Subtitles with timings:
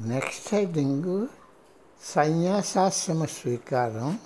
[0.00, 1.26] Next heading
[2.02, 4.18] సన్యాసాశ్రమ స్వీకారం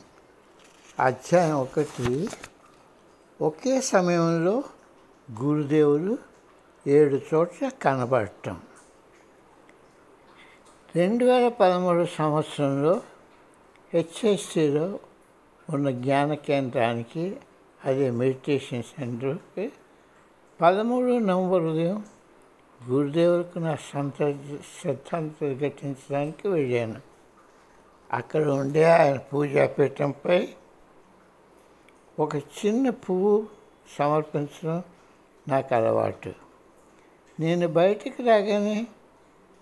[1.00, 2.28] అధ్యాయం ఒకటి.
[3.40, 4.64] ఒకే సమయంలో
[5.42, 6.18] గురుదేవులు
[6.86, 8.60] ఏడు చోట్ల కనబడటం.
[10.96, 13.02] రెండు వేల పదమూడు సంవత్సరంలో
[13.94, 14.98] హెచ్ఎస్సిలో
[15.72, 17.36] ఉన్న జ్ఞాన కేంద్రానికి
[17.84, 19.72] అదే మెడిటేషన్ సెంటర్కి
[20.60, 22.04] పదమూడు నవంబర్ ఉదయం
[22.86, 24.16] గురుదేవులకు నా సంత
[24.80, 27.00] శ్రద్ధను ఘటించడానికి వెళ్ళాను.
[28.12, 30.48] అక్కడ ఉండే ఆయన పూజాపీఠంపై
[32.18, 33.46] ఒక చిన్న పువ్వు
[33.98, 34.82] సమర్పించడం
[35.48, 36.32] నాకు అలవాటు.
[37.40, 38.86] నేను బయటికి రాగానే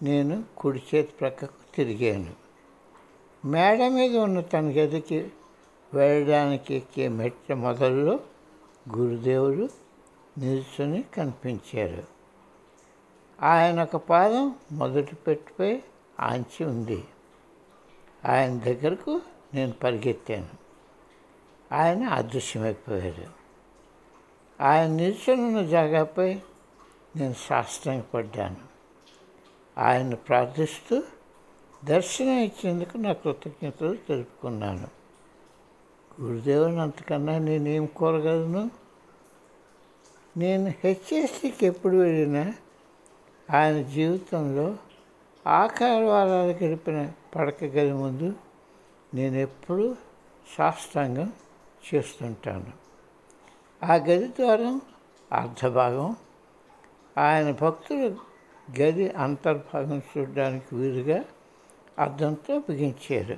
[0.03, 2.33] నేను కుడి చేతి ప్రక్కకు తిరిగాను.
[3.47, 5.31] మేడ మీద ఉన్న తన గదికి
[5.95, 8.21] వెళ్ళడానికి ఎక్కే మెట్ల మొదల్లో
[8.97, 9.69] గురుదేవులు
[10.39, 12.16] నిల్చుని కనిపించారు.
[13.43, 15.83] ఆయన ఒక పాదం మొదటి పెట్టుపై
[16.21, 17.05] ఆంచి ఉంది.
[18.25, 19.21] ఆయన దగ్గరకు
[19.55, 20.49] నేను పరిగెత్తాను.
[21.75, 23.25] ఆయన అదృశ్యమైపోయారు
[24.61, 26.35] ఆయన నిల్చున్న జాగాపై
[27.17, 28.57] నేను పడ్డాను.
[29.79, 31.03] ఆయన ప్రార్థిస్తూ
[31.85, 34.89] దర్శనం ఇచ్చేందుకు నా కృతజ్ఞతలు తెలుపుకున్నాను.
[36.23, 38.71] గురుదేవుని అంతకన్నా నేనేం కోరగలను?
[40.37, 42.53] నేను హెచ్ఎస్సికి ఎప్పుడు వెళ్ళినా
[43.55, 44.77] ఆయన జీవితంలో
[45.47, 48.35] ఆఖరి వారాలు గడిపిన పడక గది ముందు
[49.15, 49.97] నేను ఎప్పుడూ
[50.59, 51.33] సాష్టాంగం
[51.95, 52.73] చేస్తుంటాను.
[53.85, 54.81] ఆ గది ద్వారం
[55.33, 56.17] అర్ధభాగం.
[57.19, 58.17] ఆయన భక్తులు
[58.81, 61.25] గది అంతర్భాగం చూడడానికి వీలుగా
[61.99, 63.37] అర్థంతో బిగించారు.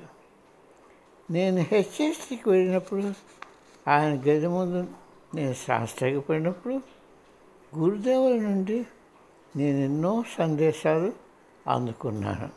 [1.30, 3.12] నేను హెచ్ఎస్టీకి వెళ్ళినప్పుడు
[3.88, 4.86] ఆయన గది ముందు
[5.34, 6.80] నేను సాష్టాగపడినప్పుడు
[7.78, 8.86] గురుదేవుల నుండి
[9.56, 11.12] నేను ఎన్నో సందేశాలు
[11.66, 12.48] అందుకున్నాను.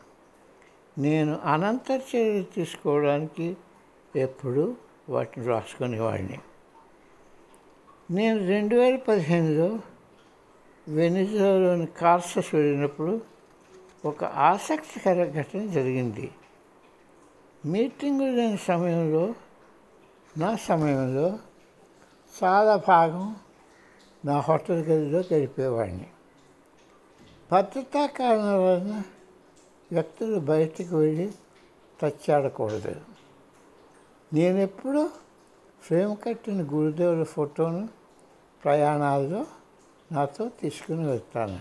[0.99, 3.57] నేను అనంత చర్యలు తీసుకోవడానికి
[4.15, 4.75] ఎప్పుడూ
[5.09, 6.39] వాటిని రాసుకునేవాడిని.
[8.11, 9.79] నేను రెండు వేల పదిహేనులో
[10.87, 13.21] వెనిజులాలోని కార్సస్ వెళ్ళినప్పుడు
[14.05, 16.31] ఒక ఆసక్తికర ఘటన జరిగింది.
[17.65, 19.35] మీటింగు లేని సమయంలో
[20.37, 21.39] నా సమయంలో
[22.43, 23.35] చాలా భాగం
[24.25, 26.07] నా హోటల్ గదిలో గడిపేవాడిని.
[27.51, 29.03] భద్రతా కారణాల వలన
[29.91, 31.31] వ్యక్తులు బయటకు వెళ్ళి
[32.01, 32.95] తచ్చాడకూడదు.
[34.33, 35.09] నేనెప్పుడూ
[35.81, 37.89] ఫ్రేమ్ కట్టిన గురుదేవుల ఫోటోను
[38.63, 39.45] ప్రయాణాల్లో
[40.11, 41.59] నాతో తీసుకుని వెళ్తాను.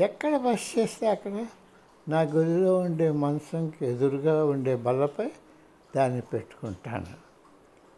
[0.00, 1.46] ఎక్కడ బస్ చేస్తే అక్కడ?
[2.08, 5.30] నా గదిలో ఉండే మంచంకి ఎదురుగా ఉండే బల్లపై
[5.96, 7.06] దాన్ని పెట్టుకుంటాను.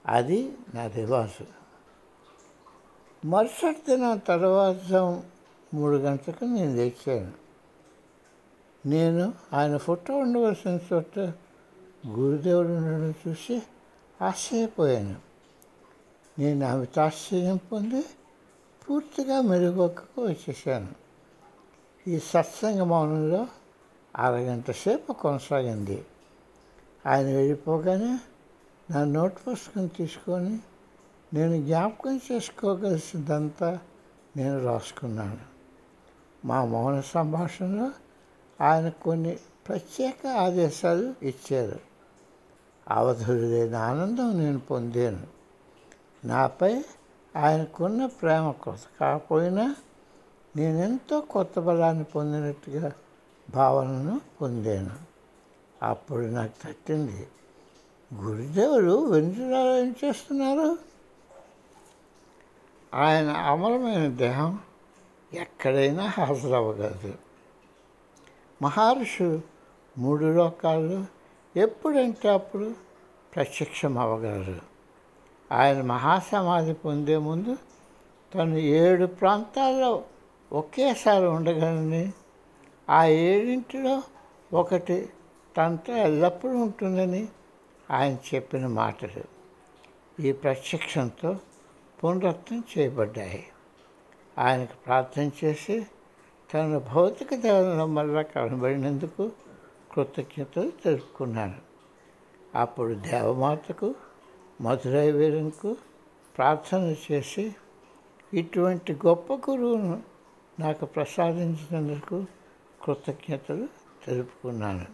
[0.07, 1.47] అది నా రివాజు.
[3.27, 5.23] మరుసటి దినం తర్వాత
[5.75, 7.33] మూడు గంటలకు నేను లేచాను.
[8.89, 11.19] నేను ఆయన ఫోటో ఉండవలసిన చోట
[12.09, 13.63] గురుదేవుడు ఉండడం చూసి
[14.23, 15.17] ఆశ్చర్యపోయాను.
[16.39, 18.05] నేను ఆమెతో ఆశ్చర్యం పొంది
[18.89, 20.89] పూర్తిగా మెరుగుపక్కకు వచ్చేసాను.
[22.09, 23.47] ఈ సత్సంగ మౌనంలో
[24.17, 26.05] అరగంట సేపు కొనసాగింది.
[27.07, 28.19] ఆయన వెళ్ళిపోగానే
[28.91, 30.59] నా నోట్ పుస్తకం తీసుకొని
[31.35, 33.79] నేను జ్ఞాపకం చేసుకోగలిసిందంతా
[34.37, 35.56] నేను రాసుకున్నాను.
[36.47, 37.91] మా మౌన సంభాషణలో
[38.61, 41.81] ఆయన కొన్ని ప్రత్యేక ఆదేశాలు ఇచ్చారు.
[42.89, 45.27] అవధులు లేని ఆనందం నేను పొందాను.
[46.25, 46.85] నాపై
[47.37, 49.77] ఆయనకున్న ప్రేమ కొత్త కాకపోయినా
[50.57, 52.93] నేనెంతో కొత్త బలాన్ని పొందినట్టుగా
[53.51, 54.91] భావనను పొందాను.
[55.83, 57.29] అప్పుడు నాకు తట్టింది
[58.15, 60.79] గురుదేవులు వెనుజులాలో ఏం చేస్తున్నారు?
[62.95, 64.59] ఆయన అమరమైన దేహం
[65.37, 67.15] ఎక్కడైనా హాజరవ్వగలదు.
[68.63, 69.41] మహర్షు
[69.99, 71.05] మూడు లోకాల్లో
[71.57, 72.75] ఎప్పుడంటే అప్పుడు
[73.35, 74.61] ప్రత్యక్షం అవ్వగలరు
[75.53, 77.57] ఆయన మహాసమాధి పొందే ముందు
[78.35, 80.05] తను ఏడు ప్రాంతాల్లో
[80.53, 82.13] ఒకేసారి ఉండగలని
[82.91, 84.03] ఆ ఏడింటిలో
[84.53, 85.09] ఒకటి
[85.57, 87.29] తనతో ఎల్లప్పుడూ ఉంటుందని
[87.91, 89.25] ఆయన చెప్పిన మాటలు
[90.23, 91.37] ఈ ప్రత్యక్షంతో
[92.05, 93.47] పునరుత్నం చేయబడ్డాయి.
[94.39, 95.87] ఆయనకు ప్రార్థన చేసి
[96.55, 99.33] తన భౌతిక దేవంలో మళ్ళా కనబడినందుకు
[99.93, 101.55] కృతజ్ఞతలు తెలుపుకున్నాను.
[102.55, 103.95] అప్పుడు దేవమాతకు
[104.61, 105.75] మధురై వీరునికి
[106.39, 107.55] ప్రార్థన చేసి
[108.35, 110.03] ఇటువంటి గొప్ప గురువును
[110.61, 112.25] నాకు ప్రసాదించినందుకు
[112.85, 113.69] కృతజ్ఞతలు
[114.07, 114.85] తెలుపుకున్నాను.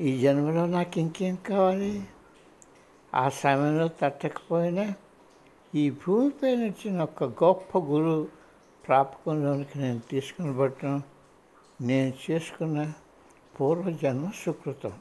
[0.00, 2.06] ఈ జన్మలో నాకు ఇంకేం కావాలి?
[3.14, 4.94] ఆ సమయంలో తట్టకపోయినా
[5.74, 8.28] ఈ భూమిపై వచ్చిన ఒక గొప్ప గురువు
[8.86, 11.02] ప్రాపకంలోనికి నేను తీసుకుని పట్టడం
[11.80, 12.92] నేను చేసుకున్న
[13.60, 14.92] పూర్వజన్మ సుకృతం.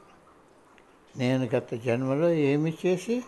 [1.18, 3.24] నేను గత జన్మలో ఏమి చేసి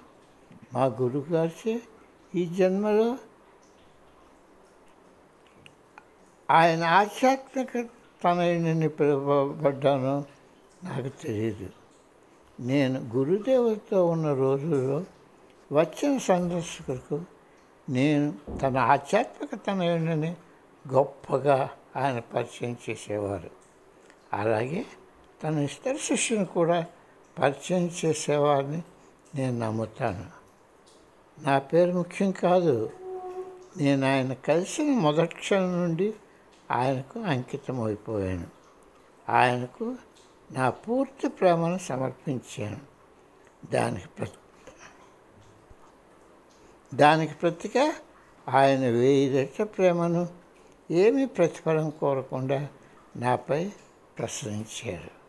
[0.73, 1.81] మా గురువు గారిచే
[2.35, 3.17] ఈ జన్మలో
[6.51, 7.77] ఆయన ఆధ్యాత్మిక
[8.23, 10.25] తనయుని పిలువబడ్డానో
[10.83, 11.69] నాకు తెలియదు
[12.59, 15.03] నేను గురుదేవులతో ఉన్న రోజుల్లో
[15.71, 17.21] వచ్చిన సందర్శకులకు
[17.89, 20.35] నేను తన ఆధ్యాత్మిక ఏంటని
[20.93, 23.49] గొప్పగా ఆయన పరిచయం చేసేవారు.
[24.33, 24.85] అలాగే
[25.43, 26.85] తన ఇతర శిష్యుని కూడా
[27.39, 28.83] పరిచయం చేసేవారిని
[29.35, 30.25] నేను నమ్ముతాను.
[31.45, 32.89] నా పేరు ముఖ్యం కాదు.
[33.77, 36.13] నేను ఆయన కలిసిన మొదటి క్షణం నుండి
[36.71, 38.47] ఆయనకు అంకితం అయిపోయాను.
[39.29, 39.95] ఆయనకు
[40.51, 42.79] నా పూర్తి ప్రేమను సమర్పించాను.
[43.71, 44.40] దానికి ప్రతి
[46.93, 47.93] దానికి ప్రతిగా
[48.49, 50.27] ఆయన వేయి రెట్ల ప్రేమను
[50.91, 52.67] ఏమీ ప్రతిఫలం కోరకుండా
[53.15, 53.71] నాపై
[54.19, 55.20] ప్రసరించారు.